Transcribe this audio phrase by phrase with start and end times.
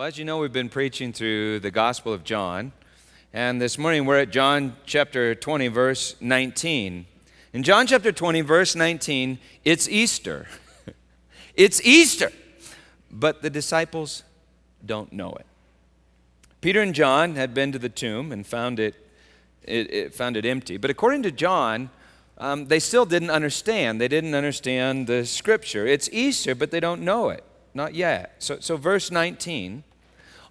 [0.00, 2.72] Well, as you know, we've been preaching through the Gospel of John.
[3.34, 7.04] And this morning we're at John chapter 20, verse 19.
[7.52, 10.46] In John chapter 20, verse 19, it's Easter.
[11.54, 12.32] it's Easter.
[13.10, 14.22] But the disciples
[14.86, 15.44] don't know it.
[16.62, 18.94] Peter and John had been to the tomb and found it,
[19.64, 20.78] it, it found it empty.
[20.78, 21.90] But according to John,
[22.38, 24.00] um, they still didn't understand.
[24.00, 25.86] They didn't understand the scripture.
[25.86, 27.44] It's Easter, but they don't know it.
[27.74, 28.36] Not yet.
[28.38, 29.84] So, so verse 19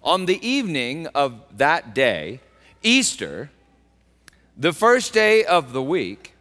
[0.02, 2.40] on the evening of that day,
[2.82, 3.50] Easter,
[4.56, 6.34] the first day of the week,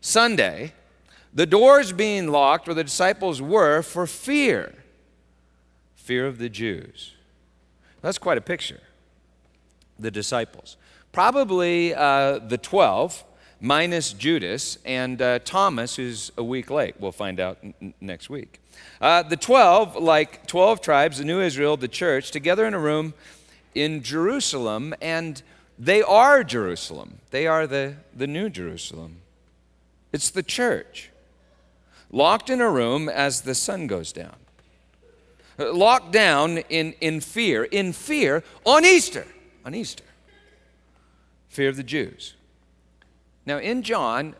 [0.00, 0.72] Sunday,
[1.32, 4.74] the doors being locked where the disciples were for fear
[6.08, 7.12] fear of the Jews.
[8.00, 8.80] That's quite a picture.
[9.98, 10.78] The disciples.
[11.12, 13.24] Probably uh, the 12,
[13.60, 16.94] minus Judas and uh, Thomas, who's a week late.
[16.98, 18.58] We'll find out n- next week.
[19.00, 23.14] Uh, the 12, like 12 tribes, the new Israel, the church, together in a room
[23.74, 25.42] in Jerusalem, and
[25.78, 27.18] they are Jerusalem.
[27.30, 29.18] They are the, the new Jerusalem.
[30.12, 31.10] It's the church,
[32.10, 34.34] locked in a room as the sun goes down.
[35.58, 39.26] Locked down in, in fear, in fear on Easter,
[39.64, 40.04] on Easter.
[41.48, 42.34] Fear of the Jews.
[43.48, 44.34] Now, in John,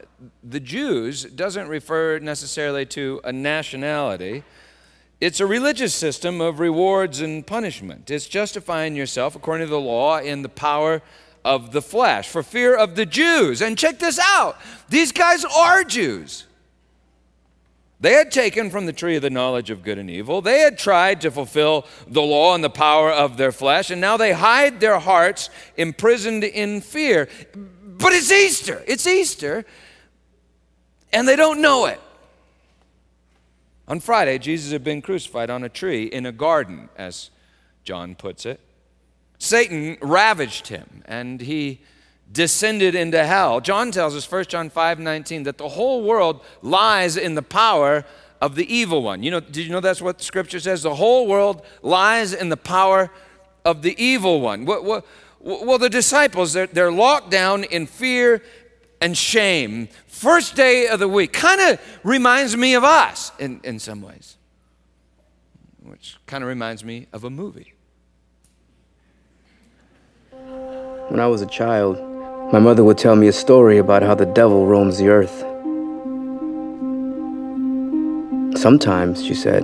[0.45, 4.45] the Jews doesn't refer necessarily to a nationality.
[5.19, 8.11] It's a religious system of rewards and punishment.
[8.11, 11.01] It's justifying yourself according to the law in the power
[11.43, 13.63] of the flesh for fear of the Jews.
[13.63, 14.59] And check this out
[14.91, 16.45] these guys are Jews.
[18.01, 20.43] They had taken from the tree of the knowledge of good and evil.
[20.43, 24.17] They had tried to fulfill the law and the power of their flesh, and now
[24.19, 27.29] they hide their hearts imprisoned in fear.
[27.99, 28.83] But it's Easter.
[28.87, 29.65] It's Easter,
[31.13, 32.01] and they don't know it.
[33.89, 37.31] On Friday, Jesus had been crucified on a tree in a garden, as
[37.85, 38.61] John puts it.
[39.39, 41.81] Satan ravaged him, and he
[42.31, 43.61] descended into hell.
[43.61, 48.05] John tells us, 1 John 5 19, that the whole world lies in the power
[48.41, 49.23] of the evil one.
[49.23, 50.83] You know, did you know that's what scripture says?
[50.83, 53.11] The whole world lies in the power
[53.65, 54.65] of the evil one.
[54.65, 55.05] Well, well,
[55.41, 58.43] well the disciples, they're, they're locked down in fear
[59.01, 59.89] and shame.
[60.07, 61.33] First day of the week.
[61.33, 64.37] Kind of reminds me of us in, in some ways,
[65.83, 67.75] which kind of reminds me of a movie.
[70.33, 71.99] When I was a child,
[72.53, 75.45] my mother would tell me a story about how the devil roams the earth.
[78.59, 79.63] Sometimes, she said,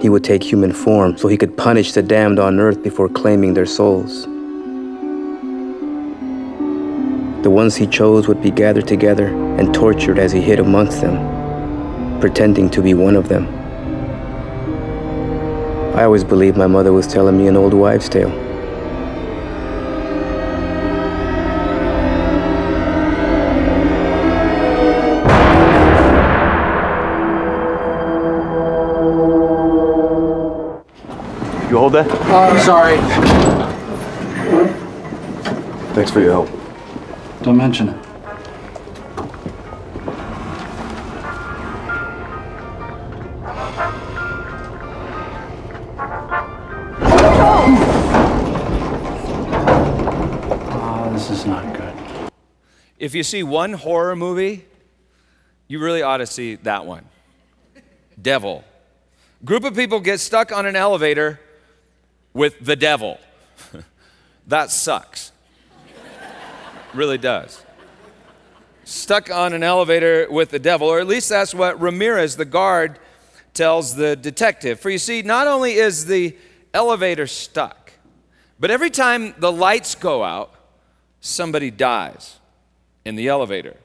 [0.00, 3.54] he would take human form so he could punish the damned on earth before claiming
[3.54, 4.28] their souls.
[7.48, 9.28] The ones he chose would be gathered together
[9.58, 13.48] and tortured as he hid amongst them, pretending to be one of them.
[15.96, 18.28] I always believed my mother was telling me an old wives' tale.
[31.70, 32.10] You hold that?
[32.10, 32.98] Uh, sorry.
[35.94, 36.57] Thanks for your help.
[37.42, 37.96] Don't mention it.
[50.70, 51.94] Oh, this is not good.
[52.98, 54.66] If you see one horror movie,
[55.68, 57.04] you really ought to see that one
[58.20, 58.64] Devil.
[59.44, 61.38] Group of people get stuck on an elevator
[62.34, 63.20] with the devil.
[64.48, 65.30] that sucks.
[66.94, 67.62] Really does.
[68.84, 72.98] Stuck on an elevator with the devil, or at least that's what Ramirez, the guard,
[73.52, 74.80] tells the detective.
[74.80, 76.36] For you see, not only is the
[76.72, 77.92] elevator stuck,
[78.58, 80.54] but every time the lights go out,
[81.20, 82.38] somebody dies
[83.04, 83.76] in the elevator.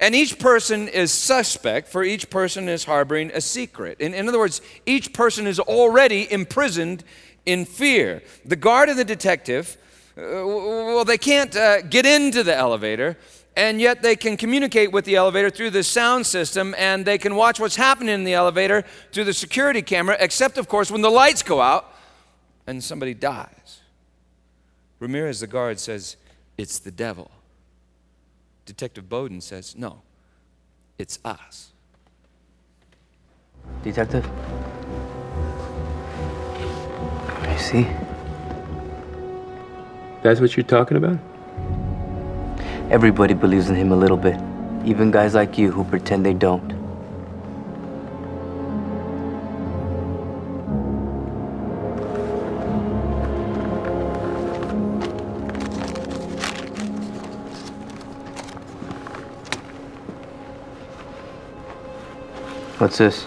[0.00, 4.00] And each person is suspect, for each person is harboring a secret.
[4.00, 7.04] In, in other words, each person is already imprisoned
[7.44, 8.22] in fear.
[8.44, 9.78] The guard and the detective,
[10.16, 13.18] well, they can't uh, get into the elevator,
[13.54, 17.34] and yet they can communicate with the elevator through the sound system, and they can
[17.34, 21.10] watch what's happening in the elevator through the security camera, except, of course, when the
[21.10, 21.94] lights go out
[22.66, 23.80] and somebody dies.
[24.98, 26.16] Ramirez, the guard, says,
[26.56, 27.30] It's the devil.
[28.64, 30.00] Detective Bowden says, No,
[30.98, 31.72] it's us.
[33.82, 34.28] Detective?
[37.42, 37.86] I see.
[40.26, 41.20] That's what you're talking about?
[42.90, 44.34] Everybody believes in him a little bit,
[44.84, 46.72] even guys like you who pretend they don't.
[62.80, 63.26] What's this?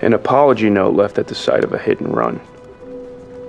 [0.00, 2.40] An apology note left at the site of a hit and run.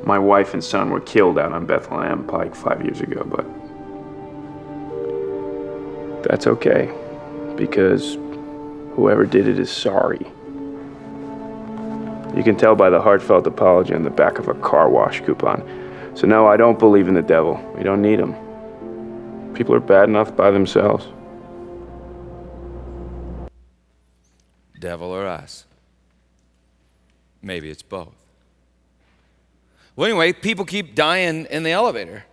[0.07, 3.45] My wife and son were killed out on Bethlehem Pike five years ago, but
[6.23, 6.93] that's okay
[7.57, 8.15] because
[8.95, 10.25] whoever did it is sorry.
[12.37, 15.61] You can tell by the heartfelt apology on the back of a car wash coupon.
[16.15, 17.55] So, no, I don't believe in the devil.
[17.75, 18.33] We don't need him.
[19.55, 21.05] People are bad enough by themselves.
[24.79, 25.65] Devil or us?
[27.41, 28.26] Maybe it's both.
[29.97, 32.23] Well, anyway, people keep dying in the elevator.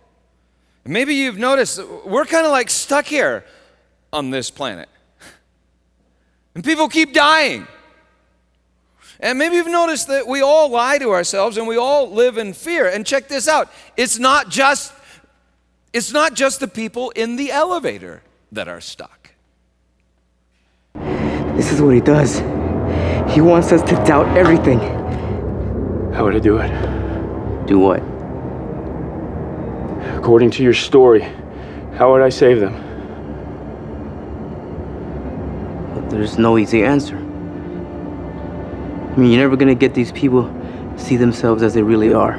[0.85, 3.43] Maybe you've noticed we're kind of like stuck here
[4.13, 4.87] on this planet.
[6.53, 7.67] And people keep dying.
[9.19, 12.53] And maybe you've noticed that we all lie to ourselves and we all live in
[12.53, 12.87] fear.
[12.87, 13.71] And check this out.
[13.97, 14.93] It's not just
[15.91, 18.21] it's not just the people in the elevator
[18.51, 19.31] that are stuck.
[20.93, 22.39] This is what he does.
[23.33, 24.79] He wants us to doubt everything.
[26.13, 27.04] How would I do it?
[27.67, 28.01] Do what?
[30.17, 31.21] According to your story,
[31.95, 32.73] how would I save them?
[35.95, 37.15] But there's no easy answer.
[37.15, 42.37] I mean, you're never gonna get these people to see themselves as they really are.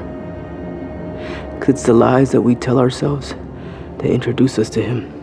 [1.61, 3.35] Cause it's the lies that we tell ourselves
[3.99, 5.16] that introduce us to him.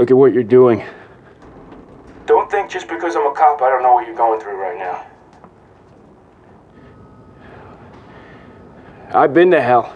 [0.00, 0.82] Look at what you're doing.
[2.24, 4.78] Don't think just because I'm a cop I don't know what you're going through right
[4.78, 5.06] now.
[9.12, 9.94] I've been to hell.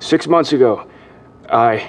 [0.00, 0.90] Six months ago,
[1.48, 1.88] I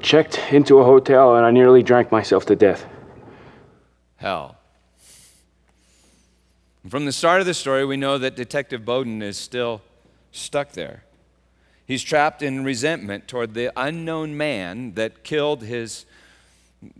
[0.00, 2.84] checked into a hotel and I nearly drank myself to death.
[4.16, 4.56] Hell.
[6.88, 9.82] From the start of the story, we know that Detective Bowden is still
[10.32, 11.04] stuck there.
[11.86, 16.06] He's trapped in resentment toward the unknown man that killed his,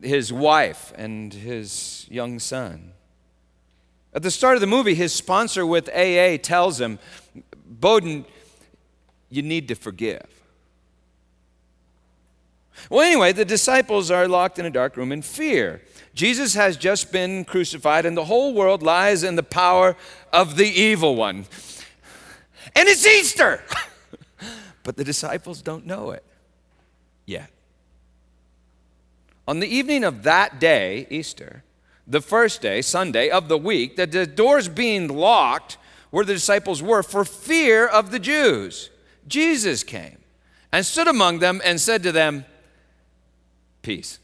[0.02, 2.92] his wife and his young son.
[4.14, 6.98] At the start of the movie, his sponsor with AA tells him,
[7.64, 8.26] Bowden,
[9.30, 10.26] you need to forgive.
[12.90, 15.80] Well, anyway, the disciples are locked in a dark room in fear.
[16.14, 19.96] Jesus has just been crucified, and the whole world lies in the power
[20.32, 21.46] of the evil one.
[22.74, 23.62] And it's Easter!
[24.82, 26.24] but the disciples don't know it
[27.26, 27.50] yet.
[29.46, 31.64] On the evening of that day, Easter,
[32.06, 35.76] the first day, Sunday of the week, the, the doors being locked
[36.10, 38.90] where the disciples were for fear of the Jews,
[39.26, 40.18] Jesus came
[40.70, 42.44] and stood among them and said to them,
[43.82, 44.18] Peace.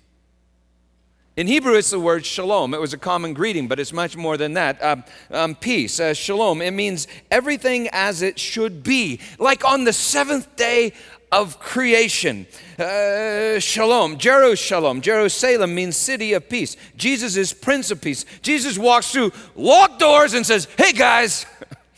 [1.38, 2.74] In Hebrew, it's the word shalom.
[2.74, 4.82] It was a common greeting, but it's much more than that.
[4.82, 9.92] Um, um, peace, uh, shalom, it means everything as it should be, like on the
[9.92, 10.92] seventh day
[11.30, 12.48] of creation.
[12.76, 15.00] Uh, shalom, Jerusalem.
[15.00, 16.76] Jerusalem means city of peace.
[16.96, 18.24] Jesus is Prince of Peace.
[18.42, 21.46] Jesus walks through locked doors and says, Hey guys,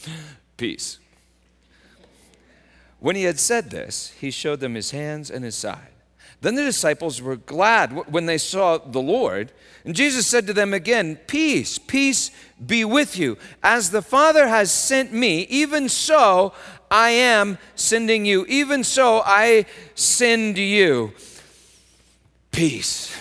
[0.59, 0.99] peace.
[2.99, 5.89] When he had said this, he showed them his hands and his side.
[6.42, 9.52] Then the disciples were glad when they saw the Lord.
[9.85, 12.30] And Jesus said to them again, Peace, peace
[12.64, 13.37] be with you.
[13.62, 16.54] As the Father has sent me, even so
[16.90, 18.47] I am sending you.
[18.49, 21.12] Even so I send you.
[22.50, 23.14] Peace.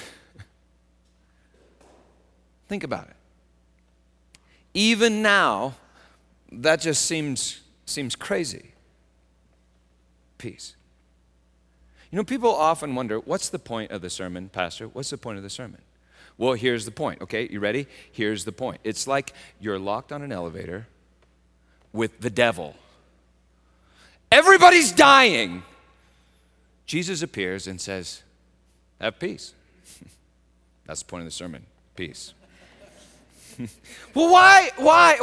[2.70, 3.16] Think about it.
[4.74, 5.76] Even now,
[6.52, 8.72] that just seems, seems crazy.
[10.38, 10.76] Peace.
[12.12, 14.88] You know, people often wonder, what's the point of the sermon, Pastor?
[14.88, 15.82] What's the point of the sermon?
[16.38, 17.48] Well, here's the point, okay?
[17.52, 17.86] You ready?
[18.12, 18.80] Here's the point.
[18.84, 20.88] It's like you're locked on an elevator
[21.94, 22.76] with the devil.
[24.32, 25.64] Everybody's dying.
[26.86, 28.24] Jesus appears and says,
[29.02, 29.54] Have peace.
[30.86, 32.34] That's the point of the sermon peace.
[34.16, 35.18] well, why, why,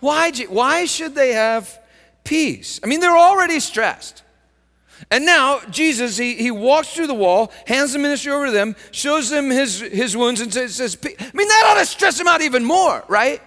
[0.00, 1.78] why, why should they have
[2.22, 2.78] peace?
[2.84, 4.22] I mean, they're already stressed.
[5.10, 8.76] And now Jesus, he, he walks through the wall, hands the ministry over to them,
[8.90, 12.26] shows them his, his wounds, and says, says, I mean, that ought to stress him
[12.26, 13.40] out even more, right?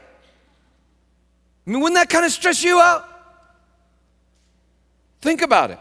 [1.65, 3.07] I mean, wouldn't that kind of stress you out?
[5.21, 5.79] Think about it.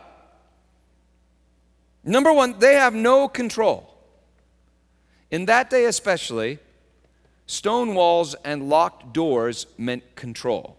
[2.05, 3.87] Number one, they have no control.
[5.31, 6.59] In that day, especially,
[7.47, 10.77] stone walls and locked doors meant control.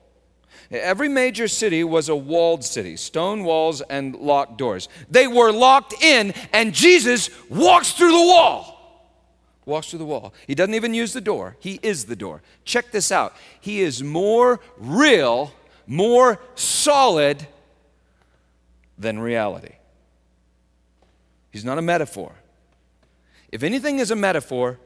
[0.71, 4.87] Every major city was a walled city, stone walls and locked doors.
[5.09, 8.77] They were locked in, and Jesus walks through the wall.
[9.65, 10.33] Walks through the wall.
[10.47, 12.41] He doesn't even use the door, He is the door.
[12.63, 13.35] Check this out.
[13.59, 15.51] He is more real,
[15.85, 17.45] more solid
[18.97, 19.75] than reality.
[21.51, 22.33] He's not a metaphor.
[23.51, 24.79] If anything is a metaphor,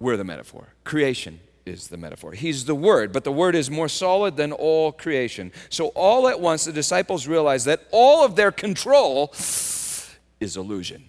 [0.00, 0.68] we're the metaphor.
[0.84, 2.32] Creation is the metaphor.
[2.32, 5.52] He's the Word, but the Word is more solid than all creation.
[5.68, 11.04] So, all at once, the disciples realize that all of their control is illusion.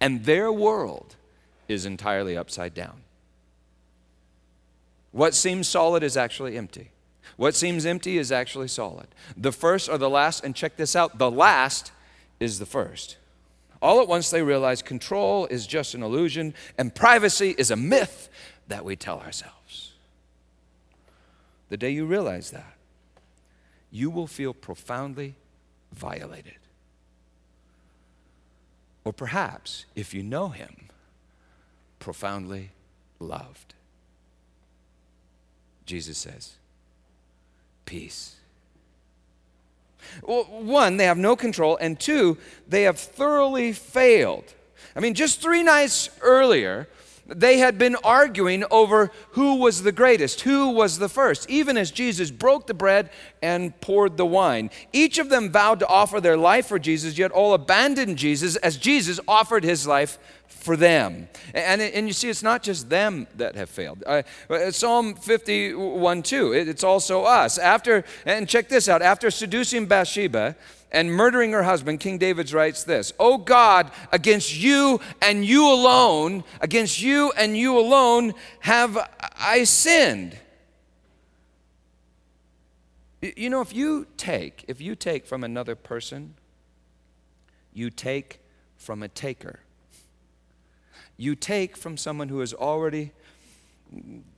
[0.00, 1.16] And their world
[1.68, 3.02] is entirely upside down.
[5.12, 6.90] What seems solid is actually empty.
[7.36, 9.08] What seems empty is actually solid.
[9.36, 11.92] The first or the last, and check this out the last
[12.40, 13.16] is the first.
[13.80, 18.28] All at once they realize control is just an illusion and privacy is a myth
[18.68, 19.92] that we tell ourselves.
[21.68, 22.76] The day you realize that,
[23.90, 25.34] you will feel profoundly
[25.92, 26.58] violated.
[29.04, 30.88] Or perhaps, if you know Him,
[31.98, 32.70] profoundly
[33.18, 33.74] loved.
[35.86, 36.54] Jesus says,
[37.84, 38.36] Peace.
[40.22, 42.38] Well, one, they have no control, and two,
[42.68, 44.44] they have thoroughly failed.
[44.96, 46.88] I mean, just three nights earlier,
[47.34, 51.90] they had been arguing over who was the greatest, who was the first, even as
[51.90, 53.10] Jesus broke the bread
[53.40, 54.70] and poured the wine.
[54.92, 58.76] Each of them vowed to offer their life for Jesus, yet all abandoned Jesus as
[58.76, 61.28] Jesus offered his life for them.
[61.54, 64.04] And, and you see, it's not just them that have failed.
[64.06, 64.22] Uh,
[64.70, 67.58] Psalm 51 2, it's also us.
[67.58, 70.56] After, and check this out, after seducing Bathsheba,
[70.92, 76.44] and murdering her husband, King David writes this Oh God, against you and you alone,
[76.60, 78.96] against you and you alone have
[79.36, 80.38] I sinned.
[83.22, 86.34] You know, if you take, if you take from another person,
[87.72, 88.40] you take
[88.76, 89.60] from a taker.
[91.16, 93.12] You take from someone who has already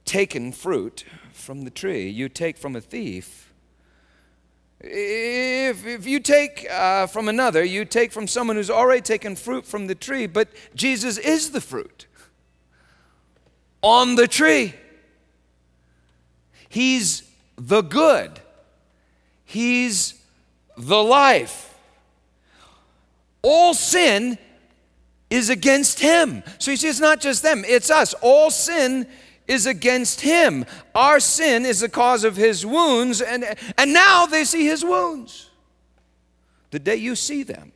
[0.05, 2.09] taken fruit from the tree.
[2.09, 3.54] You take from a thief
[4.87, 9.65] if, if you take uh, from another, you take from someone who's already taken fruit
[9.67, 12.07] from the tree, but Jesus is the fruit
[13.83, 14.75] on the tree.
[16.69, 17.23] He's
[17.57, 18.41] the good,
[19.45, 20.15] He's
[20.77, 21.71] the life.
[23.43, 24.39] All sin
[25.31, 26.43] is against Him.
[26.59, 28.15] So you see, it's not just them, it's us.
[28.15, 29.07] All sin
[29.47, 30.65] is against him.
[30.95, 33.45] Our sin is the cause of his wounds, and,
[33.77, 35.51] and now they see his wounds.
[36.71, 37.73] The day you see them,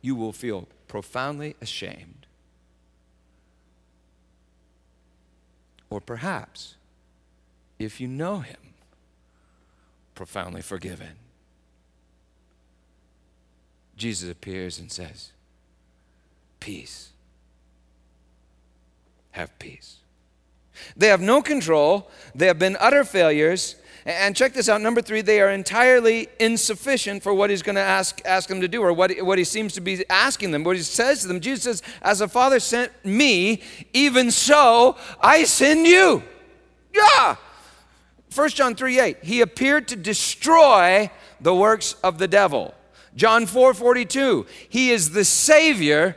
[0.00, 2.26] you will feel profoundly ashamed.
[5.90, 6.76] Or perhaps,
[7.78, 8.56] if you know him,
[10.14, 11.16] profoundly forgiven.
[13.96, 15.30] Jesus appears and says,
[16.60, 17.13] Peace
[19.34, 19.96] have peace.
[20.96, 23.76] They have no control, they have been utter failures.
[24.06, 27.80] And check this out number three, they are entirely insufficient for what he's going to
[27.80, 30.76] ask, ask them to do, or what, what he seems to be asking them, what
[30.76, 31.40] he says to them.
[31.40, 33.62] Jesus says, As the Father sent me,
[33.92, 36.22] even so I send you.
[36.94, 37.36] Yeah.
[38.32, 41.10] 1 John 3 8, he appeared to destroy
[41.40, 42.74] the works of the devil.
[43.16, 46.16] John 4 42, he is the Savior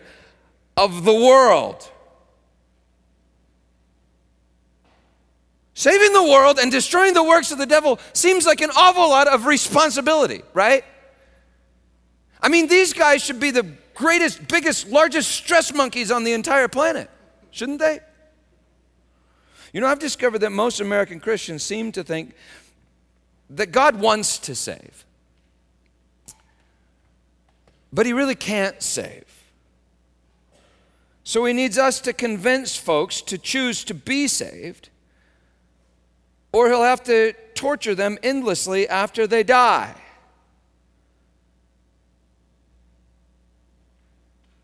[0.76, 1.90] of the world.
[5.78, 9.28] Saving the world and destroying the works of the devil seems like an awful lot
[9.28, 10.84] of responsibility, right?
[12.42, 16.68] I mean, these guys should be the greatest, biggest, largest stress monkeys on the entire
[16.68, 17.12] planet,
[17.52, 18.00] shouldn't they?
[19.72, 22.34] You know, I've discovered that most American Christians seem to think
[23.52, 25.06] that God wants to save,
[27.94, 29.26] but He really can't save.
[31.24, 34.90] So He needs us to convince folks to choose to be saved
[36.52, 39.96] or he'll have to torture them endlessly after they die.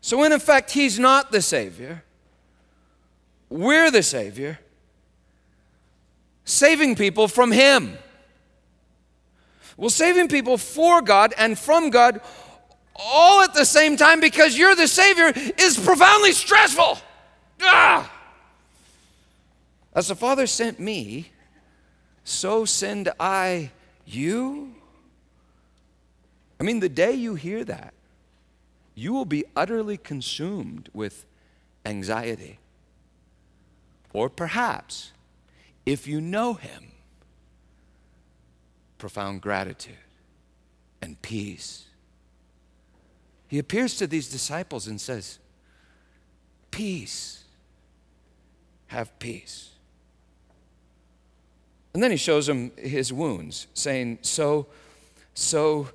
[0.00, 2.04] So, in effect, he's not the Savior.
[3.48, 4.58] We're the Savior,
[6.44, 7.96] saving people from him.
[9.76, 12.20] Well, saving people for God and from God
[12.96, 16.98] all at the same time because you're the Savior is profoundly stressful.
[17.62, 18.10] Ah!
[19.94, 21.30] As the Father sent me,
[22.24, 23.70] so send I
[24.06, 24.74] you?
[26.58, 27.92] I mean, the day you hear that,
[28.94, 31.26] you will be utterly consumed with
[31.84, 32.58] anxiety.
[34.12, 35.12] Or perhaps,
[35.84, 36.92] if you know Him,
[38.96, 39.96] profound gratitude
[41.02, 41.84] and peace.
[43.48, 45.38] He appears to these disciples and says,
[46.70, 47.44] Peace.
[48.86, 49.73] Have peace.
[51.94, 54.66] And then he shows him his wounds, saying, So,
[55.32, 55.88] so,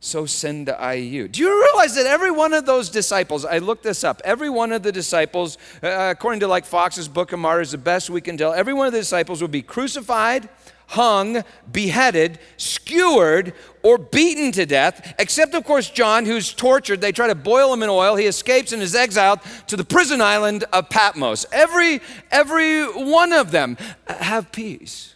[0.00, 1.28] so send I you.
[1.28, 4.72] Do you realize that every one of those disciples, I looked this up, every one
[4.72, 8.36] of the disciples, uh, according to like Fox's Book of Martyrs, the best we can
[8.36, 10.48] tell, every one of the disciples will be crucified,
[10.88, 17.00] hung, beheaded, skewered, or beaten to death, except, of course, John, who's tortured.
[17.00, 18.16] They try to boil him in oil.
[18.16, 19.38] He escapes and is exiled
[19.68, 21.46] to the prison island of Patmos.
[21.52, 22.00] Every,
[22.32, 23.76] every one of them
[24.08, 25.15] have peace.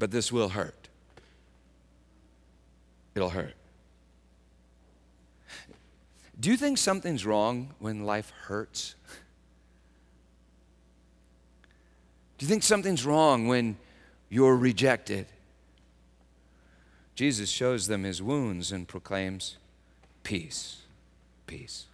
[0.00, 0.88] But this will hurt.
[3.14, 3.54] It'll hurt.
[6.40, 8.94] Do you think something's wrong when life hurts?
[12.38, 13.76] Do you think something's wrong when
[14.30, 15.26] you're rejected?
[17.14, 19.58] Jesus shows them his wounds and proclaims
[20.22, 20.78] peace,
[21.46, 21.84] peace.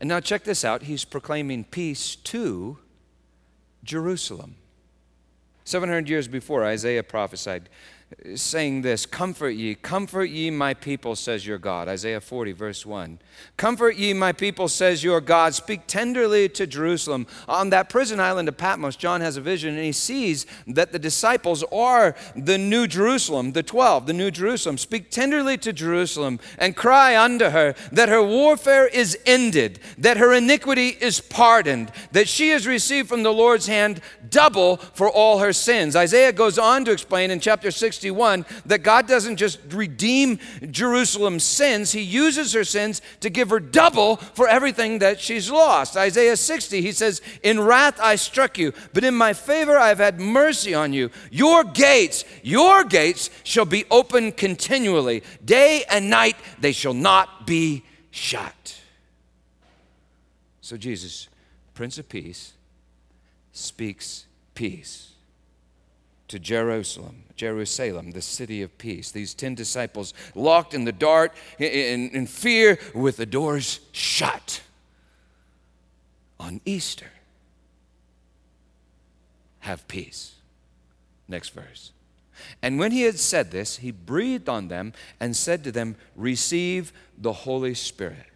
[0.00, 0.82] And now check this out.
[0.82, 2.78] He's proclaiming peace to
[3.84, 4.56] Jerusalem.
[5.70, 7.68] 700 years before, Isaiah prophesied
[8.34, 11.88] saying this Comfort ye, comfort ye my people, says your God.
[11.88, 13.18] Isaiah 40, verse 1.
[13.56, 15.54] Comfort ye my people, says your God.
[15.54, 17.26] Speak tenderly to Jerusalem.
[17.48, 20.98] On that prison island of Patmos, John has a vision and he sees that the
[20.98, 24.76] disciples are the new Jerusalem, the 12, the new Jerusalem.
[24.76, 30.32] Speak tenderly to Jerusalem and cry unto her that her warfare is ended, that her
[30.32, 35.52] iniquity is pardoned, that she has received from the Lord's hand double for all her
[35.52, 35.94] sins.
[35.94, 40.38] Isaiah goes on to explain in chapter 6 61 that God doesn't just redeem
[40.70, 45.98] Jerusalem's sins, He uses her sins to give her double for everything that she's lost.
[45.98, 49.98] Isaiah 60, He says, In wrath I struck you, but in my favor I have
[49.98, 51.10] had mercy on you.
[51.30, 55.22] Your gates, your gates shall be open continually.
[55.44, 58.80] Day and night they shall not be shut.
[60.62, 61.28] So Jesus,
[61.74, 62.54] Prince of Peace,
[63.52, 64.24] speaks
[64.54, 65.09] peace
[66.30, 69.10] to Jerusalem, Jerusalem, the city of peace.
[69.10, 74.62] These 10 disciples locked in the dark, in, in fear, with the doors shut
[76.38, 77.10] on Easter.
[79.60, 80.36] Have peace.
[81.26, 81.90] Next verse.
[82.62, 86.92] And when he had said this, he breathed on them and said to them, Receive
[87.18, 88.26] the Holy Spirit.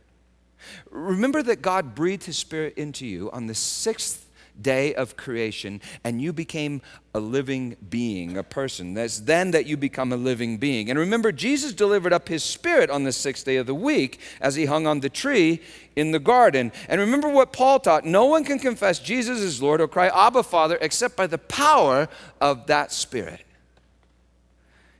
[0.91, 4.24] Remember that God breathed his Spirit into you on the sixth
[4.61, 6.81] day of creation and you became
[7.15, 8.95] a living being, a person.
[8.95, 10.91] That's then that you become a living being.
[10.91, 14.55] And remember, Jesus delivered up his spirit on the sixth day of the week as
[14.55, 15.61] he hung on the tree
[15.97, 16.73] in the garden.
[16.89, 20.43] And remember what Paul taught no one can confess Jesus is Lord or cry, Abba,
[20.43, 22.09] Father, except by the power
[22.41, 23.45] of that spirit.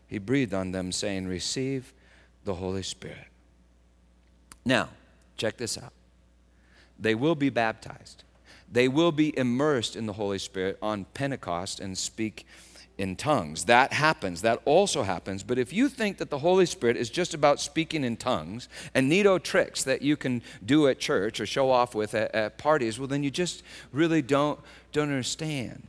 [0.07, 1.93] He breathed on them, saying, Receive
[2.45, 3.27] the Holy Spirit.
[4.65, 4.91] Now,
[5.37, 5.93] check this out.
[6.99, 8.23] They will be baptized.
[8.71, 12.47] They will be immersed in the Holy Spirit on Pentecost and speak
[12.97, 13.65] in tongues.
[13.65, 14.43] That happens.
[14.43, 15.43] That also happens.
[15.43, 19.11] But if you think that the Holy Spirit is just about speaking in tongues and
[19.11, 22.99] neato tricks that you can do at church or show off with at, at parties,
[22.99, 24.61] well, then you just really don't,
[24.93, 25.87] don't understand.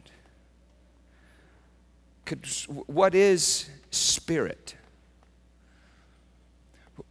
[2.26, 2.46] Could,
[2.88, 4.76] what is spirit?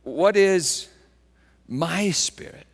[0.03, 0.88] What is
[1.68, 2.66] my spirit?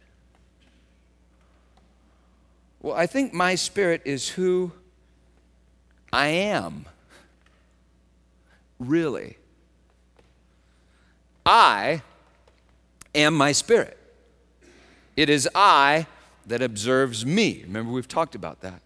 [2.80, 4.72] Well, I think my spirit is who
[6.12, 6.86] I am.
[8.78, 9.36] Really.
[11.44, 12.02] I
[13.14, 13.98] am my spirit.
[15.16, 16.06] It is I
[16.46, 17.62] that observes me.
[17.64, 18.80] Remember, we've talked about that.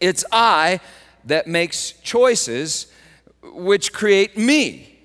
[0.00, 0.80] It's I
[1.24, 2.86] that makes choices
[3.42, 4.98] which create me.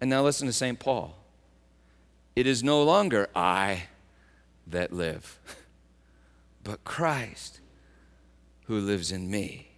[0.00, 0.78] And now listen to St.
[0.78, 1.14] Paul.
[2.34, 3.84] It is no longer I
[4.66, 5.38] that live.
[6.68, 7.60] but Christ
[8.66, 9.68] who lives in me.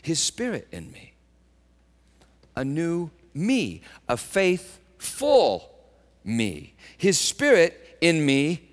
[0.00, 1.12] His spirit in me.
[2.56, 5.70] A new me, a faithful
[6.24, 6.72] me.
[6.96, 8.70] His spirit in me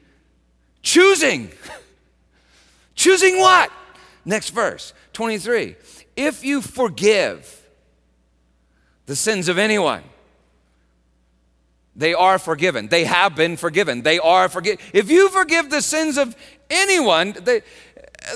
[0.82, 1.52] choosing.
[2.96, 3.70] choosing what?
[4.24, 5.76] Next verse, 23.
[6.16, 7.68] If you forgive
[9.08, 10.04] the sins of anyone,
[11.96, 12.88] they are forgiven.
[12.88, 14.02] They have been forgiven.
[14.02, 14.84] They are forgiven.
[14.94, 16.36] If you forgive the sins of
[16.70, 17.62] anyone, they,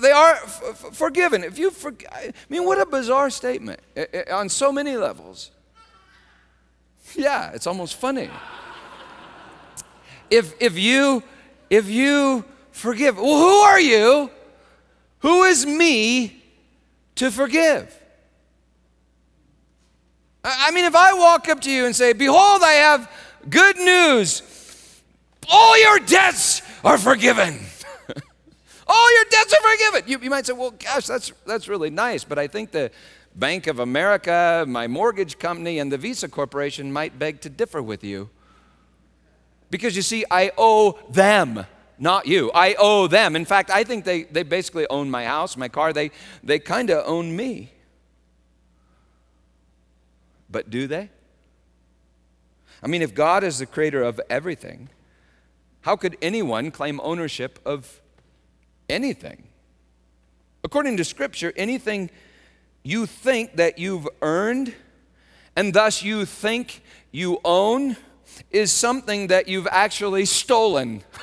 [0.02, 1.44] they are f- forgiven.
[1.44, 5.52] If you for, I mean, what a bizarre statement eh, eh, on so many levels.
[7.16, 8.30] Yeah, it's almost funny.
[10.30, 11.24] If, if you
[11.70, 14.30] if you forgive, well, who are you
[15.26, 16.44] Who is me
[17.16, 18.00] to forgive?
[20.44, 23.12] I mean, if I walk up to you and say, Behold, I have
[23.50, 25.02] good news,
[25.50, 27.60] all your debts are forgiven.
[28.88, 30.10] all your debts are forgiven.
[30.10, 32.92] You, you might say, Well, gosh, that's, that's really nice, but I think the
[33.36, 38.04] Bank of America, my mortgage company, and the Visa Corporation might beg to differ with
[38.04, 38.30] you.
[39.70, 41.66] Because you see, I owe them
[41.98, 42.52] not you.
[42.54, 43.36] I owe them.
[43.36, 45.94] In fact, I think they, they basically own my house, my car.
[45.94, 46.12] They,
[46.44, 47.72] they kind of own me.
[50.50, 51.10] But do they?
[52.86, 54.88] I mean, if God is the creator of everything,
[55.82, 58.00] how could anyone claim ownership of
[58.88, 59.50] anything?
[60.64, 62.10] According to Scripture, anything
[62.84, 64.74] you think that you've earned
[65.58, 67.98] and thus you think you own
[68.52, 71.04] is something that you've actually stolen.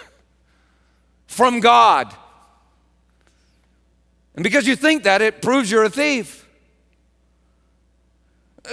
[1.33, 2.15] from God.
[4.35, 6.42] And because you think that, it proves you're a thief.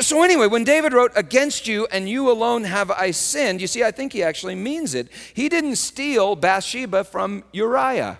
[0.01, 3.83] So, anyway, when David wrote, Against you and you alone have I sinned, you see,
[3.83, 5.07] I think he actually means it.
[5.33, 8.19] He didn't steal Bathsheba from Uriah,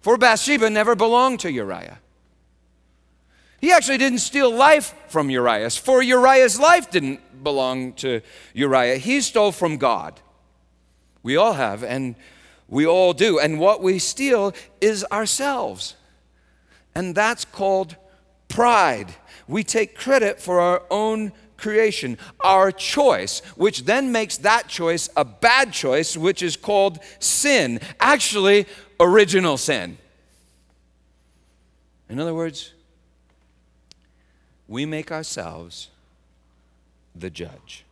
[0.00, 1.98] for Bathsheba never belonged to Uriah.
[3.60, 8.20] He actually didn't steal life from Uriah, for Uriah's life didn't belong to
[8.54, 8.98] Uriah.
[8.98, 10.20] He stole from God.
[11.24, 12.14] We all have, and
[12.68, 13.40] we all do.
[13.40, 15.96] And what we steal is ourselves.
[16.94, 17.96] And that's called
[18.48, 19.14] pride.
[19.48, 25.24] We take credit for our own creation, our choice, which then makes that choice a
[25.24, 27.80] bad choice, which is called sin.
[27.98, 28.66] Actually,
[29.00, 29.98] original sin.
[32.08, 32.72] In other words,
[34.68, 35.88] we make ourselves
[37.16, 37.84] the judge.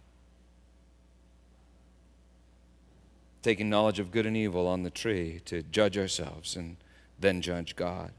[3.46, 6.76] taking knowledge of good and evil on the tree to judge ourselves and
[7.20, 8.10] then judge God.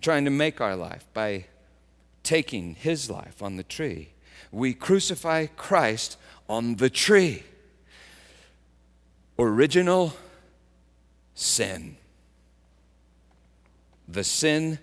[0.00, 1.46] Trying to make our life by
[2.22, 4.10] taking his life on the tree.
[4.52, 6.16] We crucify Christ
[6.48, 7.44] on the tree.
[9.38, 10.14] Original
[11.34, 11.96] sin.
[14.08, 14.78] The sin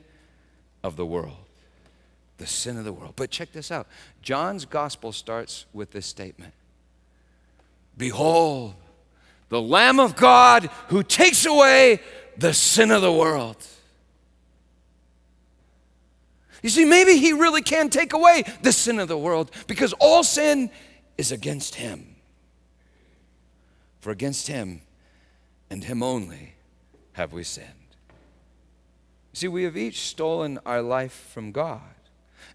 [0.83, 1.37] of the world.
[2.37, 3.13] The sin of the world.
[3.15, 3.87] But check this out
[4.21, 6.53] John's gospel starts with this statement
[7.97, 8.75] Behold,
[9.49, 11.99] the Lamb of God who takes away
[12.37, 13.65] the sin of the world.
[16.63, 20.23] You see, maybe he really can take away the sin of the world because all
[20.23, 20.69] sin
[21.17, 22.15] is against him.
[23.99, 24.81] For against him
[25.69, 26.53] and him only
[27.13, 27.67] have we sinned.
[29.33, 31.81] See, we have each stolen our life from God.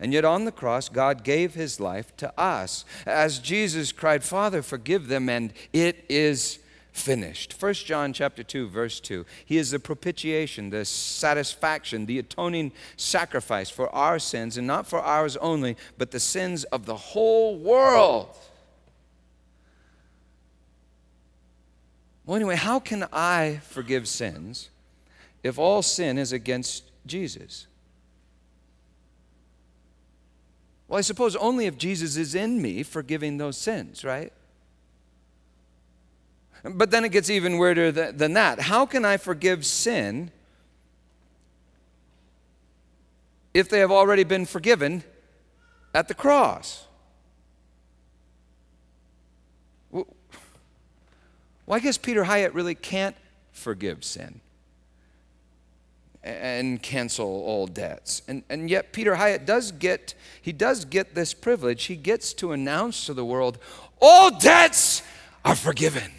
[0.01, 2.85] And yet on the cross, God gave his life to us.
[3.07, 6.59] As Jesus cried, Father, forgive them, and it is
[6.92, 7.55] finished.
[7.59, 9.24] 1 John chapter 2 verse 2.
[9.44, 15.00] He is the propitiation, the satisfaction, the atoning sacrifice for our sins and not for
[15.00, 18.37] ours only, but the sins of the whole world.
[22.24, 24.70] Well, anyway, how can I forgive sins
[25.42, 27.66] if all sin is against Jesus?
[30.87, 34.33] Well, I suppose only if Jesus is in me forgiving those sins, right?
[36.62, 38.61] But then it gets even weirder than that.
[38.61, 40.31] How can I forgive sin
[43.53, 45.03] if they have already been forgiven
[45.92, 46.87] at the cross?
[49.90, 50.07] Well,
[51.68, 53.16] I guess Peter Hyatt really can't
[53.53, 54.40] forgive sin
[56.22, 58.22] and cancel all debts.
[58.29, 61.85] And, and yet Peter Hyatt does get, he does get this privilege.
[61.85, 63.59] He gets to announce to the world,
[64.01, 65.03] all debts
[65.44, 66.12] are forgiven.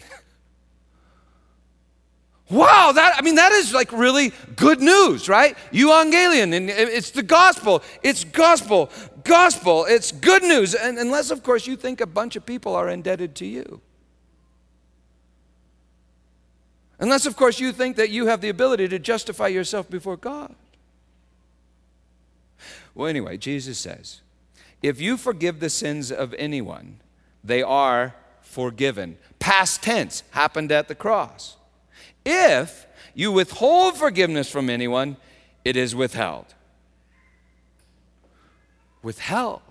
[2.54, 5.58] Wow, that I mean that is like really good news, right?
[5.72, 7.82] You evangelion, and it's the gospel.
[8.04, 8.92] It's gospel,
[9.24, 9.86] gospel.
[9.86, 13.34] It's good news, and unless of course you think a bunch of people are indebted
[13.36, 13.82] to you.
[17.00, 20.56] Unless, of course, you think that you have the ability to justify yourself before God.
[22.96, 24.22] Well, anyway, Jesus says,
[24.82, 27.02] if you forgive the sins of anyone,
[27.44, 29.18] they are forgiven.
[29.39, 31.58] Past tense happened at the cross.
[32.25, 35.17] If you withhold forgiveness from anyone,
[35.65, 36.45] it is withheld.
[39.01, 39.62] Withheld.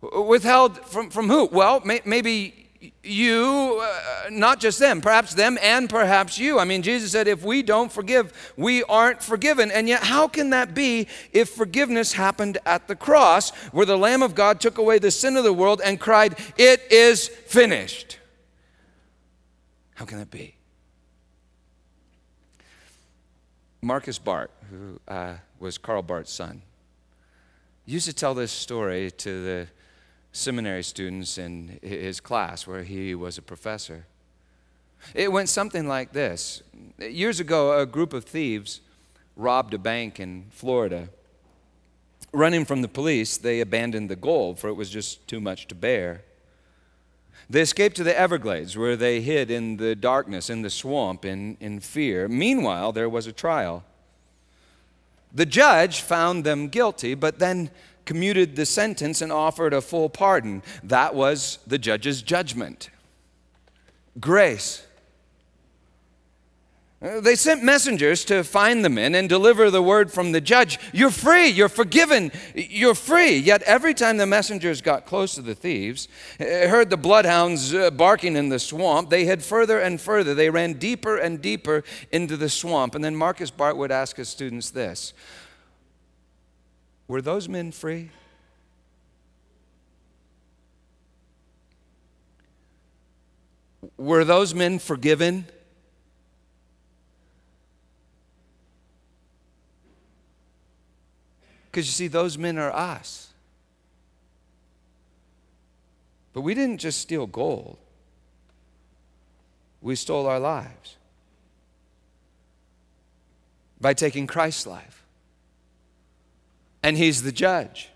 [0.00, 1.46] Withheld from, from who?
[1.46, 2.66] Well, may, maybe
[3.02, 6.58] you, uh, not just them, perhaps them and perhaps you.
[6.58, 9.70] I mean, Jesus said, if we don't forgive, we aren't forgiven.
[9.70, 14.22] And yet, how can that be if forgiveness happened at the cross, where the Lamb
[14.22, 18.18] of God took away the sin of the world and cried, It is finished?
[19.96, 20.54] How can that be?
[23.80, 26.62] Markus Barth, who uh, was Karl Barth's son,
[27.86, 29.68] used to tell this story to the
[30.32, 34.06] seminary students in his class where he was a professor.
[35.14, 36.62] It went something like this
[36.98, 38.80] Years ago, a group of thieves
[39.34, 41.08] robbed a bank in Florida.
[42.32, 45.74] Running from the police, they abandoned the gold, for it was just too much to
[45.74, 46.22] bear.
[47.48, 51.56] They escaped to the Everglades, where they hid in the darkness, in the swamp, in,
[51.60, 52.26] in fear.
[52.26, 53.84] Meanwhile, there was a trial.
[55.32, 57.70] The judge found them guilty, but then
[58.04, 60.62] commuted the sentence and offered a full pardon.
[60.82, 62.90] That was the judge's judgment.
[64.18, 64.86] Grace.
[67.02, 70.78] Uh, they sent messengers to find the men and deliver the word from the judge
[70.94, 73.36] You're free, you're forgiven, you're free.
[73.36, 76.08] Yet every time the messengers got close to the thieves,
[76.40, 80.34] uh, heard the bloodhounds uh, barking in the swamp, they hid further and further.
[80.34, 82.94] They ran deeper and deeper into the swamp.
[82.94, 85.12] And then Markus Barth would ask his students this
[87.08, 88.10] Were those men free?
[93.98, 95.46] Were those men forgiven?
[101.76, 103.34] Because you see, those men are us.
[106.32, 107.76] But we didn't just steal gold,
[109.82, 110.96] we stole our lives
[113.78, 115.04] by taking Christ's life.
[116.82, 117.90] And He's the judge.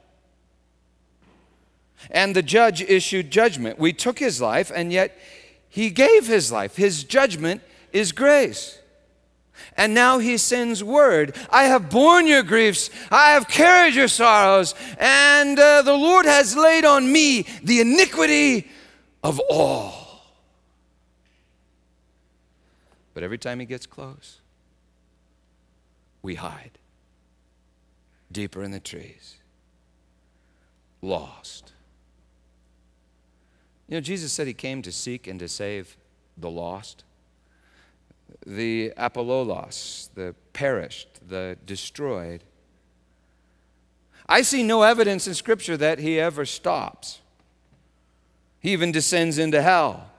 [2.10, 3.78] And the judge issued judgment.
[3.78, 5.16] We took His life, and yet
[5.70, 6.76] He gave His life.
[6.76, 7.62] His judgment
[7.94, 8.79] is grace.
[9.76, 14.74] And now he sends word I have borne your griefs, I have carried your sorrows,
[14.98, 18.68] and uh, the Lord has laid on me the iniquity
[19.22, 20.00] of all.
[23.14, 24.40] But every time he gets close,
[26.22, 26.78] we hide
[28.30, 29.36] deeper in the trees,
[31.02, 31.72] lost.
[33.88, 35.96] You know, Jesus said he came to seek and to save
[36.36, 37.04] the lost
[38.46, 42.44] the apololos, the perished, the destroyed.
[44.28, 47.20] I see no evidence in Scripture that he ever stops.
[48.60, 50.10] He even descends into hell,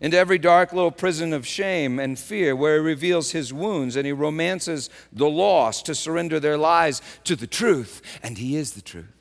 [0.00, 4.06] into every dark little prison of shame and fear, where he reveals his wounds and
[4.06, 8.82] he romances the lost to surrender their lives to the truth, and he is the
[8.82, 9.17] truth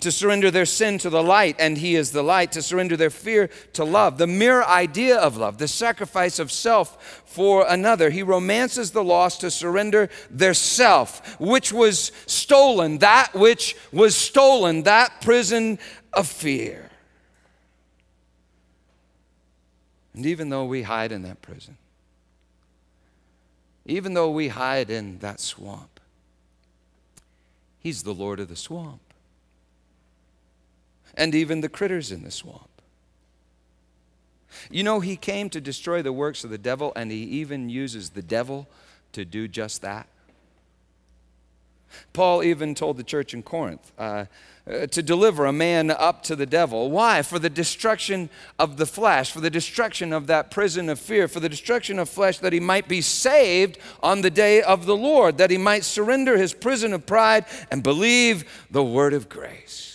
[0.00, 3.10] to surrender their sin to the light, and He is the light, to surrender their
[3.10, 8.10] fear to love, the mere idea of love, the sacrifice of self for another.
[8.10, 14.82] He romances the lost to surrender their self, which was stolen, that which was stolen,
[14.84, 15.78] that prison
[16.12, 16.90] of fear.
[20.14, 21.76] And even though we hide in that prison,
[23.84, 26.00] even though we hide in that swamp,
[27.78, 29.03] He's the Lord of the swamp
[31.16, 32.68] and even the critters in the swamp.
[34.70, 38.10] You know, he came to destroy the works of the devil, and he even uses
[38.10, 38.68] the devil
[39.12, 40.08] to do just that.
[42.12, 44.24] Paul even told the church in Corinth uh,
[44.68, 46.90] uh, to deliver a man up to the devil.
[46.90, 47.22] Why?
[47.22, 51.38] For the destruction of the flesh, for the destruction of that prison of fear, for
[51.38, 55.38] the destruction of flesh, that he might be saved on the day of the Lord,
[55.38, 59.93] that he might surrender his prison of pride and believe the word of grace.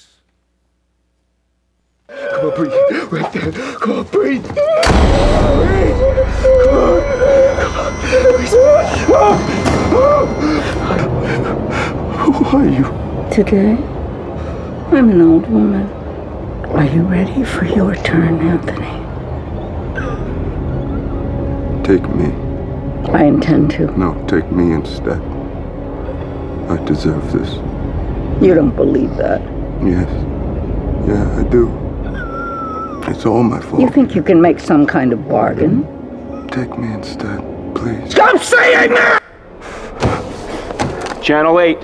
[2.10, 2.74] Come on, breathe.
[3.12, 3.52] Right there.
[3.52, 4.44] Come on, breathe.
[4.44, 4.56] Breathe.
[6.64, 7.02] Come on.
[9.06, 9.14] Come
[9.96, 10.28] on.
[12.34, 12.86] Who are you?
[13.32, 13.78] Today,
[14.92, 15.88] I'm an old woman.
[16.72, 18.88] Are you ready for your turn, Anthony?
[21.84, 22.34] Take me.
[23.14, 23.86] I intend to.
[23.98, 25.22] No, take me instead.
[26.72, 27.54] I deserve this.
[28.44, 29.42] You don't believe that.
[29.84, 30.10] Yes.
[31.08, 31.89] Yeah, I do.
[33.08, 33.82] It's all my fault.
[33.82, 35.84] You think you can make some kind of bargain?
[36.50, 37.40] Take me instead,
[37.76, 38.12] please.
[38.12, 39.20] Stop saying that!
[41.22, 41.78] Channel 8.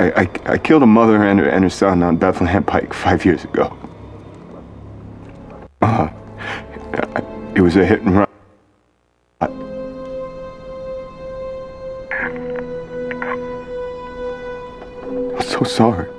[0.00, 3.24] I, I, I killed a mother and her, and her son on Bethlehem Pike five
[3.24, 3.76] years ago.
[5.82, 6.08] Uh,
[7.54, 8.28] it was a hit and run.
[15.36, 16.13] I'm so sorry.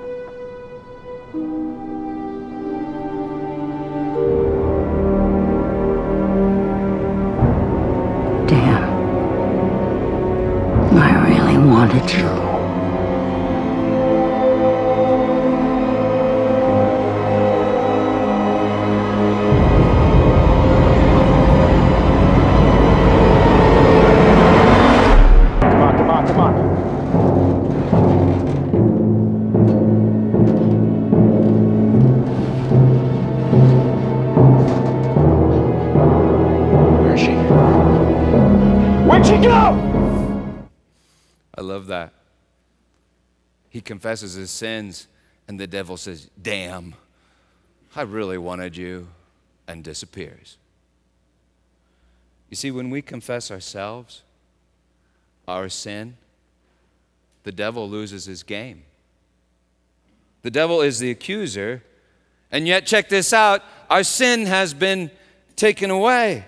[43.85, 45.07] Confesses his sins,
[45.47, 46.95] and the devil says, Damn,
[47.95, 49.07] I really wanted you,
[49.67, 50.57] and disappears.
[52.49, 54.23] You see, when we confess ourselves,
[55.47, 56.17] our sin,
[57.43, 58.83] the devil loses his game.
[60.41, 61.83] The devil is the accuser,
[62.51, 65.11] and yet, check this out our sin has been
[65.55, 66.45] taken away.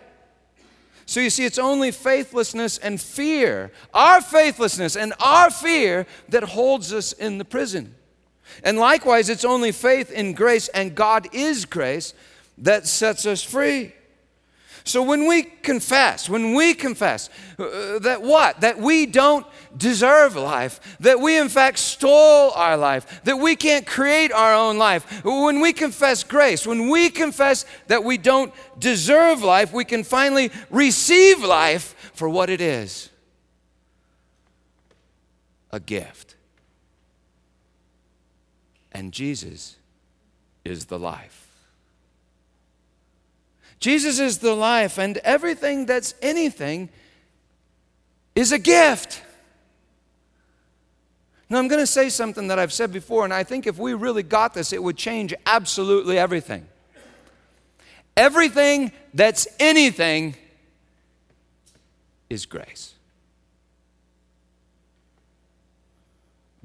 [1.07, 6.91] So you see, it's only faithlessness and fear, our faithlessness and our fear, that holds
[6.91, 7.95] us in the prison.
[8.61, 12.13] And likewise, it's only faith in grace, and God is grace,
[12.57, 13.93] that sets us free.
[14.87, 18.61] So when we confess, when we confess uh, that what?
[18.61, 19.45] That we don't
[19.75, 24.77] deserve life, that we in fact stole our life, that we can't create our own
[24.77, 30.05] life, when we confess grace, when we confess that we don't deserve life, we can
[30.05, 33.09] finally receive life for what it is
[35.71, 36.35] a gift.
[38.93, 39.75] And Jesus
[40.63, 41.46] is the life.
[43.79, 46.89] Jesus is the life, and everything that's anything
[48.35, 49.21] is a gift.
[51.49, 53.93] Now, I'm going to say something that I've said before, and I think if we
[53.93, 56.67] really got this, it would change absolutely everything.
[58.17, 60.35] Everything that's anything
[62.29, 62.95] is grace.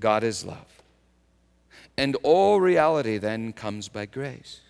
[0.00, 0.66] God is love.
[1.96, 4.60] And all reality then comes by grace.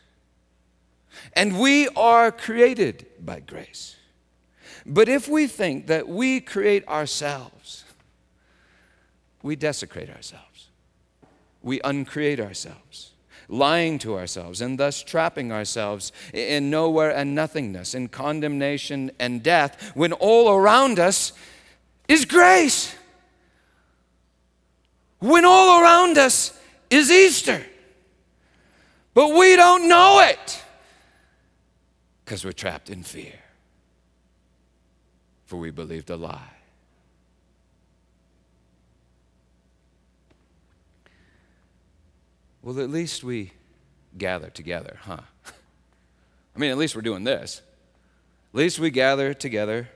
[1.34, 3.96] And we are created by grace.
[4.84, 7.84] But if we think that we create ourselves,
[9.42, 10.68] we desecrate ourselves.
[11.62, 13.12] We uncreate ourselves,
[13.48, 19.92] lying to ourselves, and thus trapping ourselves in nowhere and nothingness, in condemnation and death,
[19.94, 21.32] when all around us
[22.08, 22.94] is grace.
[25.20, 26.58] When all around us
[26.90, 27.64] is Easter.
[29.14, 30.62] But we don't know it
[32.24, 33.38] because we're trapped in fear.
[35.46, 36.52] For we believed a lie.
[42.62, 43.52] Well, at least we
[44.16, 45.18] gather together, huh?
[46.56, 47.60] I mean, at least we're doing this.
[48.52, 49.88] At least we gather together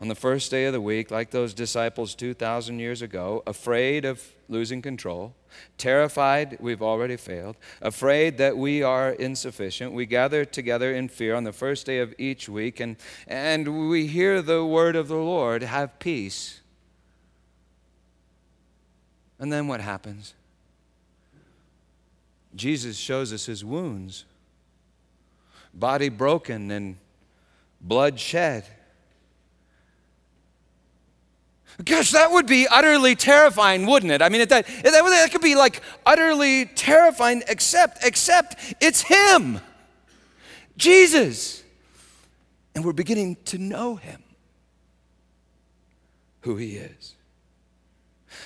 [0.00, 4.22] on the first day of the week, like those disciples 2,000 years ago, afraid of
[4.48, 5.34] losing control,
[5.78, 9.92] terrified we've already failed, afraid that we are insufficient.
[9.92, 14.06] We gather together in fear on the first day of each week, and, and we
[14.06, 16.60] hear the word of the Lord have peace.
[19.38, 20.34] And then what happens?
[22.54, 24.24] Jesus shows us his wounds,
[25.72, 26.96] body broken and
[27.80, 28.64] blood shed.
[31.84, 34.20] Gosh, that would be utterly terrifying, wouldn't it?
[34.20, 39.60] I mean, that, that, could be like utterly terrifying, except, except it's Him,
[40.76, 41.62] Jesus.
[42.74, 44.22] And we're beginning to know Him,
[46.42, 47.14] who He is.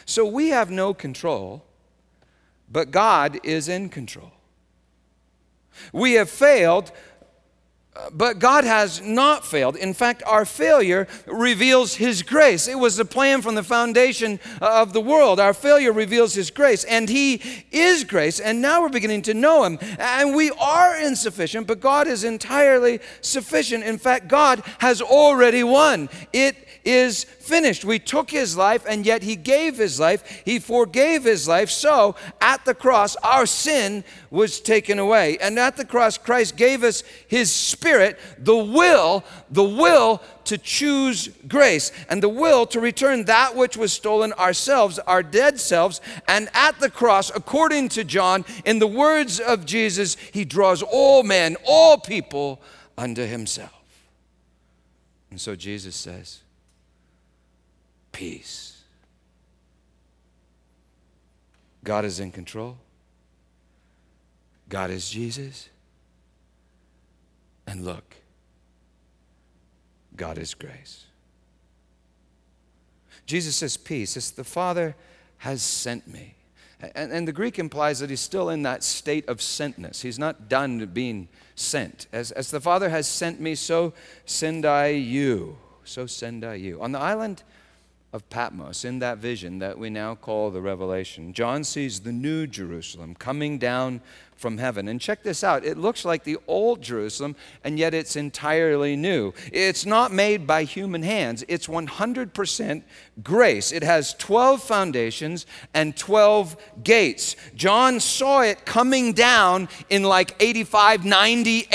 [0.07, 1.65] So we have no control,
[2.71, 4.33] but God is in control.
[5.93, 6.93] We have failed,
[8.13, 9.77] but God has not failed.
[9.77, 12.67] In fact, our failure reveals His grace.
[12.67, 15.39] It was the plan from the foundation of the world.
[15.39, 18.41] Our failure reveals His grace, and He is grace.
[18.41, 19.79] And now we're beginning to know Him.
[19.99, 23.85] And we are insufficient, but God is entirely sufficient.
[23.85, 26.09] In fact, God has already won.
[26.33, 27.85] It is finished.
[27.85, 30.43] We took his life, and yet he gave his life.
[30.45, 31.71] He forgave his life.
[31.71, 35.39] So at the cross, our sin was taken away.
[35.41, 41.29] And at the cross, Christ gave us his spirit, the will, the will to choose
[41.49, 46.01] grace, and the will to return that which was stolen ourselves, our dead selves.
[46.29, 51.23] And at the cross, according to John, in the words of Jesus, he draws all
[51.23, 52.61] men, all people
[52.99, 53.71] unto himself.
[55.31, 56.44] And so Jesus says,
[58.15, 58.81] peace.
[61.83, 62.79] God is in control.
[64.71, 65.69] God is Jesus.
[67.67, 68.15] And look,
[70.17, 71.05] God is grace.
[73.27, 74.17] Jesus says, Peace.
[74.17, 74.95] It's the Father
[75.39, 76.35] has sent me.
[76.95, 80.03] And, and, the Greek implies that he's still in that state of sentness.
[80.03, 82.07] He's not done being sent.
[82.13, 83.95] As, as the Father has sent me, so
[84.27, 85.57] send I you.
[85.85, 86.83] So send I you.
[86.83, 87.43] On the island
[88.15, 92.47] of Patmos, in that vision that we now call the Revelation, John sees the new
[92.47, 94.01] Jerusalem coming down
[94.37, 94.89] from heaven.
[94.89, 99.33] And check this out it looks like the old Jerusalem, and yet it's entirely new.
[99.53, 102.83] It's not made by human hands, it's 100%
[103.23, 103.73] grace.
[103.73, 107.37] It has 12 foundations and 12 gates.
[107.55, 111.69] John saw it coming down in like 85, 90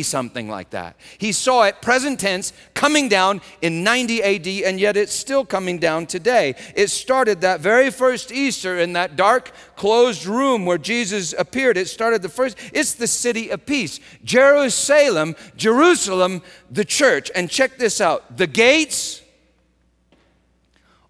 [0.00, 0.96] AD, something like that.
[1.18, 5.78] He saw it, present tense, coming down in 90 AD, and yet it's still coming
[5.78, 6.54] down today.
[6.74, 11.76] It started that very first Easter in that dark, closed room where Jesus appeared.
[11.76, 13.98] It started the first, it's the city of peace.
[14.22, 17.28] Jerusalem, Jerusalem, the church.
[17.34, 19.20] And check this out the gates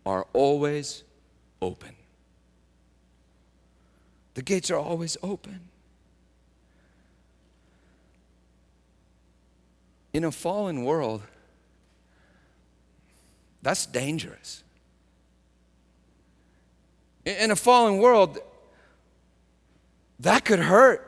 [0.07, 1.05] are always
[1.61, 1.95] open.
[4.32, 5.61] The gates are always open.
[10.14, 11.20] In a fallen world,
[13.61, 14.62] that's dangerous.
[17.26, 18.39] In a fallen world,
[20.21, 21.05] that could hurt.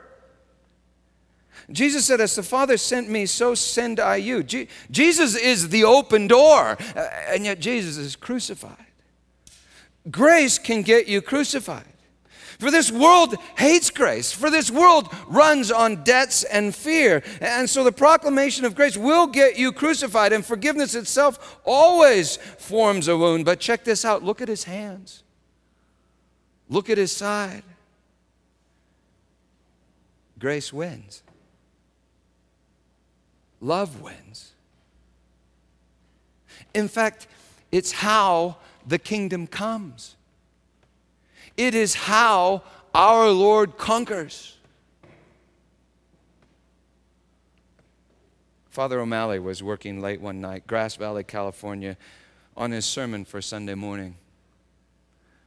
[1.71, 4.43] Jesus said, As the Father sent me, so send I you.
[4.43, 8.75] Je- Jesus is the open door, uh, and yet Jesus is crucified.
[10.09, 11.85] Grace can get you crucified.
[12.59, 17.23] For this world hates grace, for this world runs on debts and fear.
[17.39, 23.07] And so the proclamation of grace will get you crucified, and forgiveness itself always forms
[23.07, 23.45] a wound.
[23.45, 25.23] But check this out look at his hands,
[26.69, 27.63] look at his side.
[30.41, 31.21] Grace wins,
[33.59, 34.53] love wins.
[36.73, 37.27] In fact,
[37.71, 40.15] it's how the kingdom comes.
[41.55, 42.63] It is how
[42.95, 44.57] our Lord conquers.
[48.71, 51.97] Father O'Malley was working late one night, Grass Valley, California,
[52.57, 54.15] on his sermon for Sunday morning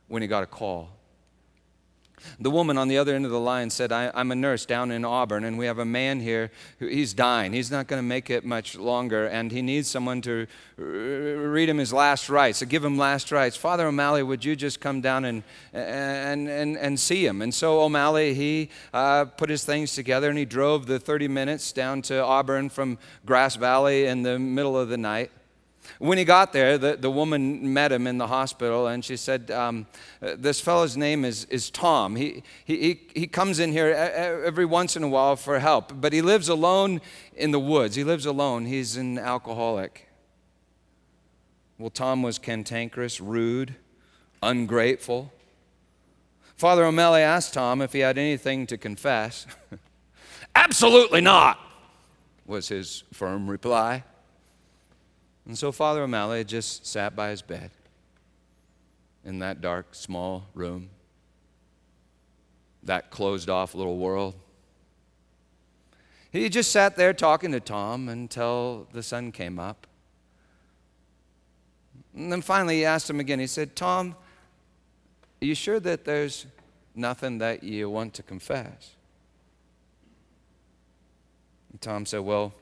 [0.07, 0.91] when he got a call.
[2.41, 4.91] The woman on the other end of the line said, I, am a nurse down
[4.91, 7.53] in Auburn, and we have a man here who he's dying.
[7.53, 10.47] He's not going to make it much longer, and he needs someone to
[10.77, 13.57] read him his last rites, to give him last rites.
[13.57, 17.43] Father O'Malley, would you just come down and, and, and, and see him?
[17.43, 21.73] And so O'Malley, he uh, put his things together, and he drove the 30 minutes
[21.73, 25.31] down to Auburn from Grass Valley in the middle of the night.
[25.99, 29.51] When he got there, the, the woman met him in the hospital and she said,
[29.51, 29.87] um,
[30.21, 32.17] This fellow's name is, is Tom.
[32.17, 36.23] He, he, he comes in here every once in a while for help, but he
[36.23, 37.01] lives alone
[37.37, 37.97] in the woods.
[37.97, 38.67] He lives alone.
[38.67, 40.09] He's an alcoholic.
[41.79, 43.75] Well, Tom was cantankerous, rude,
[44.43, 45.33] ungrateful.
[46.57, 49.47] Father O'Malley asked Tom if he had anything to confess.
[50.55, 51.59] Absolutely not,
[52.47, 54.05] was his firm reply.
[55.47, 57.71] And so Father O'Malley just sat by his bed
[59.25, 60.91] in that dark, small room,
[62.83, 64.35] that closed off little world.
[66.31, 69.87] He just sat there talking to Tom until the sun came up.
[72.15, 73.39] And then finally he asked him again.
[73.39, 74.15] He said, Tom,
[75.41, 76.47] are you sure that there's
[76.95, 78.95] nothing that you want to confess?
[81.71, 82.53] And Tom said, Well,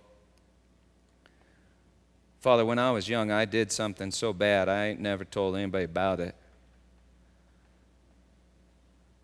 [2.42, 5.84] Father, when I was young, I did something so bad, I ain't never told anybody
[5.84, 6.34] about it.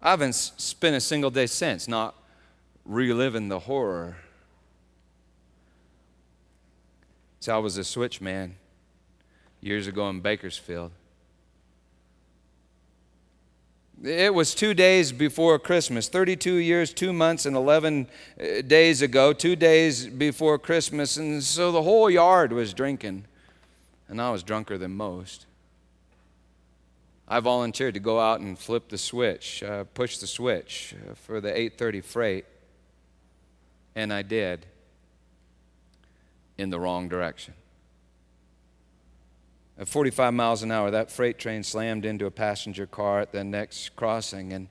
[0.01, 2.15] I haven't spent a single day since not
[2.85, 4.19] reliving the horror.
[7.41, 8.53] So I was a switchman
[9.61, 10.93] years ago in Bakersfield.
[14.05, 18.07] It was two days before Christmas, 32 years, two months, and 11
[18.41, 21.17] uh, days ago, two days before Christmas.
[21.17, 23.25] And so the whole yard was drinking,
[24.07, 25.47] and I was drunker than most.
[27.27, 31.41] I volunteered to go out and flip the switch, uh, push the switch uh, for
[31.41, 32.45] the 8:30 freight,
[33.97, 34.65] and I did
[36.57, 37.55] in the wrong direction.
[39.79, 43.45] At 45 miles an hour, that freight train slammed into a passenger car at the
[43.45, 44.53] next crossing.
[44.53, 44.69] And,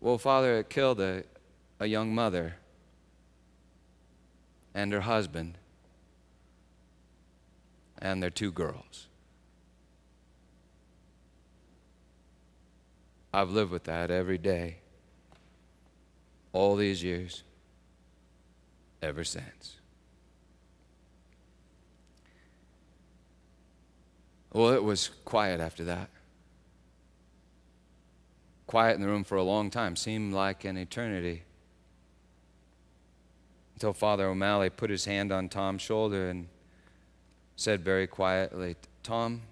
[0.00, 1.24] well, Father, it killed a,
[1.80, 2.54] a young mother
[4.74, 5.58] and her husband
[8.00, 9.08] and their two girls.
[13.34, 14.78] I've lived with that every day,
[16.52, 17.42] all these years,
[19.02, 19.77] ever since.
[24.52, 26.08] Well, it was quiet after that.
[28.66, 31.42] Quiet in the room for a long time, seemed like an eternity.
[33.74, 36.48] Until Father O'Malley put his hand on Tom's shoulder and
[37.56, 39.42] said very quietly, Tom,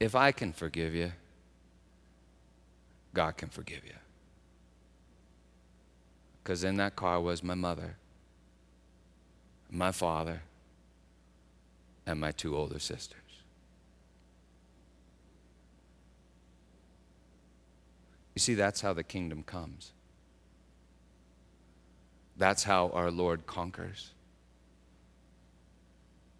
[0.00, 1.12] if I can forgive you,
[3.12, 3.94] God can forgive you.
[6.42, 7.96] Because in that car was my mother,
[9.70, 10.42] my father,
[12.06, 13.20] and my two older sisters.
[18.34, 19.92] You see, that's how the kingdom comes.
[22.36, 24.10] That's how our Lord conquers.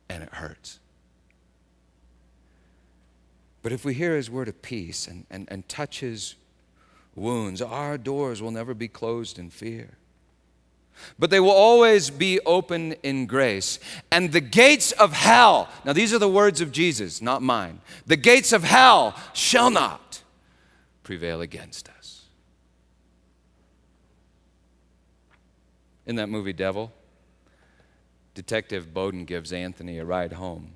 [0.08, 0.80] And it hurts.
[3.62, 6.34] But if we hear his word of peace and, and, and touch his
[7.14, 9.96] wounds, our doors will never be closed in fear.
[11.18, 13.78] But they will always be open in grace.
[14.10, 17.80] And the gates of hell, now these are the words of Jesus, not mine.
[18.06, 20.22] The gates of hell shall not
[21.02, 22.22] prevail against us.
[26.06, 26.92] In that movie, Devil,
[28.34, 30.72] Detective Bowden gives Anthony a ride home.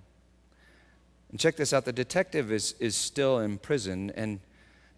[1.31, 4.41] And check this out the detective is, is still in prison, and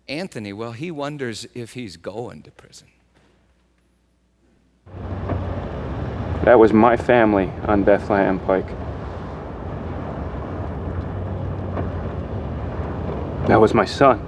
[0.08, 2.88] Anthony, well, he wonders if he's going to prison.
[6.44, 8.66] That was my family on Bethlehem Pike.
[13.46, 14.26] That was my son.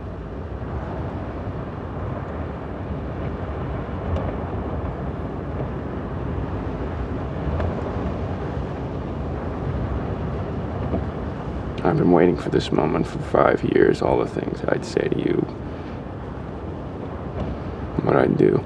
[11.85, 15.19] I've been waiting for this moment for five years, all the things I'd say to
[15.19, 15.35] you,
[18.03, 18.65] what I'd do.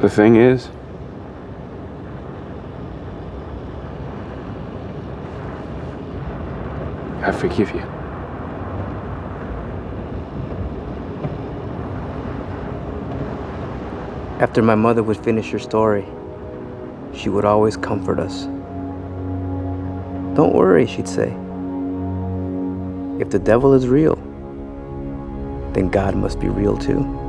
[0.00, 0.68] The thing is,
[7.20, 7.80] I forgive you.
[14.38, 16.06] After my mother would finish her story,
[17.12, 18.44] she would always comfort us.
[20.36, 21.34] Don't worry, she'd say.
[23.20, 24.14] If the devil is real,
[25.72, 27.27] then God must be real too.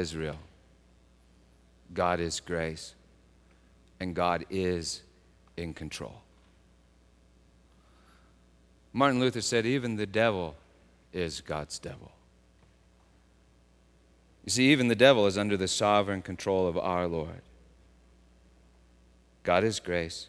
[0.00, 0.38] God is real.
[1.92, 2.94] God is grace.
[4.00, 5.02] And God is
[5.58, 6.22] in control.
[8.94, 10.56] Martin Luther said, even the devil
[11.12, 12.12] is God's devil.
[14.46, 17.42] You see, even the devil is under the sovereign control of our Lord.
[19.42, 20.28] God is grace.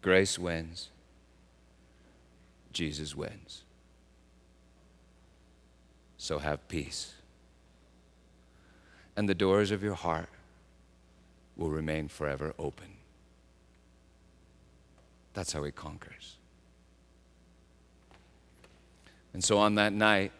[0.00, 0.88] Grace wins.
[2.72, 3.64] Jesus wins.
[6.16, 7.12] So have peace
[9.16, 10.28] and the doors of your heart
[11.56, 12.86] will remain forever open.
[15.34, 16.36] That's how he conquers.
[19.34, 20.32] And so on that night,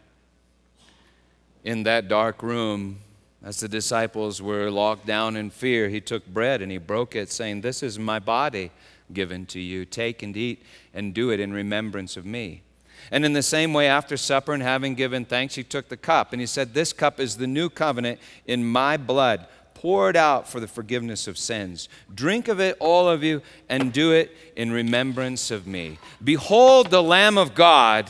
[1.65, 2.99] in that dark room,
[3.43, 7.31] as the disciples were locked down in fear, he took bread and he broke it,
[7.31, 8.71] saying, This is my body
[9.13, 9.85] given to you.
[9.85, 10.63] Take and eat
[10.95, 12.63] and do it in remembrance of me.
[13.11, 16.33] And in the same way, after supper and having given thanks, he took the cup
[16.33, 20.61] and he said, This cup is the new covenant in my blood, poured out for
[20.61, 21.89] the forgiveness of sins.
[22.15, 25.99] Drink of it, all of you, and do it in remembrance of me.
[26.23, 28.09] Behold the Lamb of God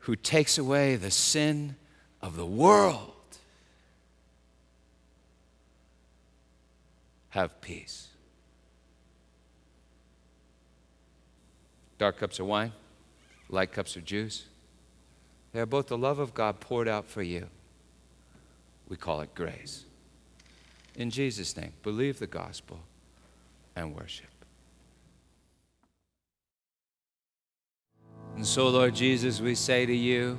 [0.00, 1.76] who takes away the sin
[2.22, 3.10] of the world.
[7.30, 8.08] Have peace.
[11.98, 12.72] Dark cups of wine
[13.48, 14.46] light cups of juice.
[15.52, 17.48] They are both the love of God poured out for you.
[18.88, 19.84] We call it grace.
[20.96, 22.80] In Jesus' name, believe the gospel
[23.74, 24.26] and worship.
[28.36, 30.38] And so, Lord Jesus, we say to you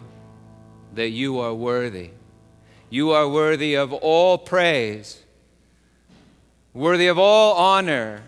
[0.94, 2.12] that you are worthy.
[2.90, 5.24] You are worthy of all praise,
[6.74, 8.24] worthy of all honor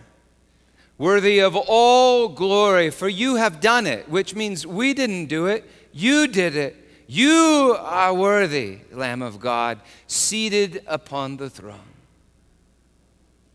[0.97, 5.69] worthy of all glory, for you have done it, which means we didn't do it,
[5.93, 6.75] you did it.
[7.07, 11.79] You are worthy, Lamb of God, seated upon the throne.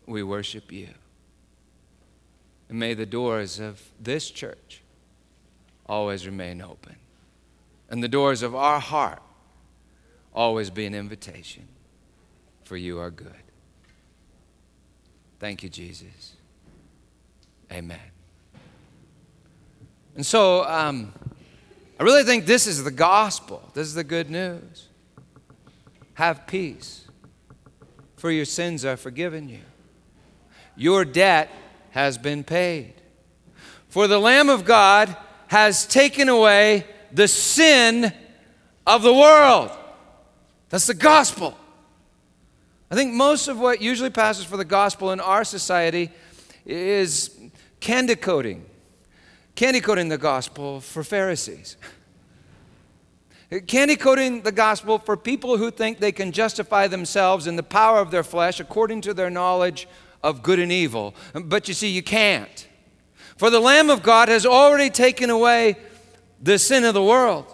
[0.07, 0.89] We worship you.
[2.67, 4.81] And may the doors of this church
[5.85, 6.95] always remain open,
[7.89, 9.21] and the doors of our heart
[10.33, 11.67] always be an invitation,
[12.63, 13.31] for you are good.
[15.39, 16.32] Thank you, Jesus.
[17.71, 17.99] Amen.
[20.15, 21.13] And so um,
[21.99, 23.71] I really think this is the gospel.
[23.73, 24.87] This is the good news.
[26.15, 26.99] Have peace.
[28.15, 29.59] for your sins are forgiven you.
[30.77, 31.51] Your debt
[31.89, 32.93] has been paid.
[33.89, 35.15] For the Lamb of God
[35.47, 38.13] has taken away the sin
[38.87, 39.71] of the world.
[40.69, 41.57] That's the gospel.
[42.89, 46.09] I think most of what usually passes for the gospel in our society
[46.65, 47.29] is
[47.83, 48.63] candy coating,
[49.55, 51.75] candy coating the gospel for Pharisees.
[53.67, 57.99] Candy coating the gospel for people who think they can justify themselves in the power
[57.99, 59.85] of their flesh according to their knowledge
[60.23, 61.13] of good and evil.
[61.33, 62.67] But you see, you can't.
[63.35, 65.75] For the Lamb of God has already taken away
[66.41, 67.53] the sin of the world.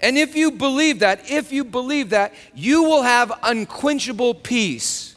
[0.00, 5.11] And if you believe that, if you believe that, you will have unquenchable peace.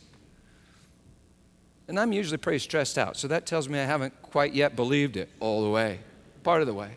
[1.88, 5.18] And I'm usually pretty stressed out, so that tells me I haven't quite yet believed
[5.18, 6.00] it all the way,
[6.44, 6.92] part of the way.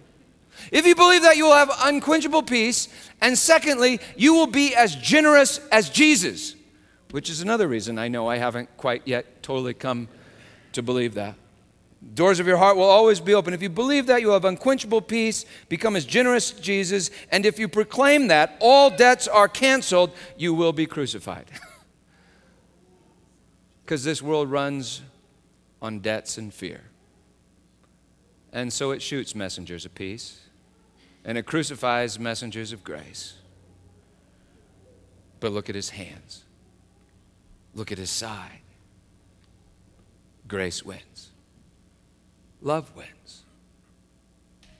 [0.72, 2.88] If you believe that, you will have unquenchable peace.
[3.20, 6.54] And secondly, you will be as generous as Jesus,
[7.10, 10.08] which is another reason I know I haven't quite yet totally come
[10.72, 11.34] to believe that.
[12.14, 13.54] Doors of your heart will always be open.
[13.54, 17.44] If you believe that, you will have unquenchable peace, become as generous as Jesus, and
[17.44, 21.46] if you proclaim that all debts are canceled, you will be crucified.
[23.88, 25.00] Because this world runs
[25.80, 26.82] on debts and fear.
[28.52, 30.40] And so it shoots messengers of peace,
[31.24, 33.38] and it crucifies messengers of grace.
[35.40, 36.44] But look at his hands,
[37.74, 38.60] look at his side.
[40.46, 41.30] Grace wins
[42.60, 43.44] love wins.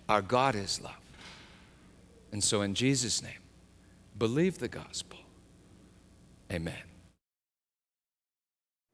[0.07, 0.93] Our God is love.
[2.31, 3.41] And so, in Jesus' name,
[4.19, 5.21] believe the gospel.
[6.53, 6.88] Amen.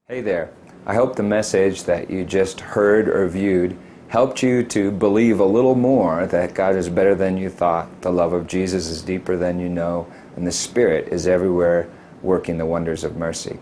[0.07, 0.51] Hey there.
[0.85, 3.79] I hope the message that you just heard or viewed
[4.09, 8.13] helped you to believe a little more that God is better than you thought, the
[8.13, 11.89] love of Jesus is deeper than you know, and the Spirit is everywhere
[12.21, 13.59] working the wonders of mercy.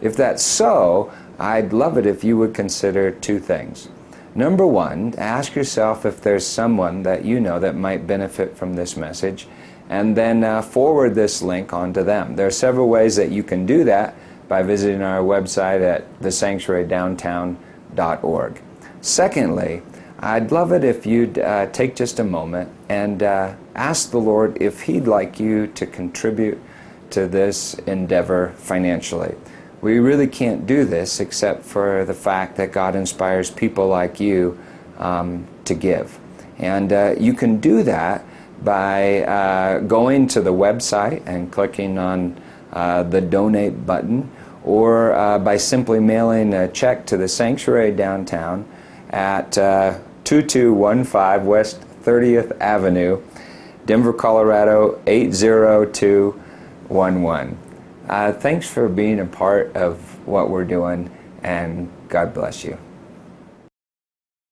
[0.00, 3.90] If that's so, I'd love it if you would consider two things.
[4.34, 8.96] Number one, ask yourself if there's someone that you know that might benefit from this
[8.96, 9.46] message,
[9.90, 12.36] and then uh, forward this link on to them.
[12.36, 14.16] There are several ways that you can do that
[14.52, 18.60] by visiting our website at thesanctuarydowntown.org.
[19.00, 19.80] Secondly,
[20.18, 24.60] I'd love it if you'd uh, take just a moment and uh, ask the Lord
[24.60, 26.60] if He'd like you to contribute
[27.08, 29.34] to this endeavor financially.
[29.80, 34.58] We really can't do this except for the fact that God inspires people like you
[34.98, 36.18] um, to give.
[36.58, 38.22] And uh, you can do that
[38.62, 42.38] by uh, going to the website and clicking on
[42.72, 44.30] uh, the donate button,
[44.64, 48.66] or uh, by simply mailing a check to the sanctuary downtown
[49.10, 53.22] at uh, 2215 West 30th Avenue,
[53.86, 57.58] Denver, Colorado 80211.
[58.08, 61.08] Uh, thanks for being a part of what we're doing,
[61.42, 62.76] and God bless you.